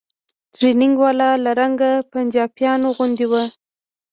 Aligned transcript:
ټرېننگ 0.55 0.95
والا 1.03 1.29
له 1.43 1.51
رنګه 1.59 1.91
پنجابيانو 2.11 2.87
غوندې 2.97 3.25
و. 3.31 3.33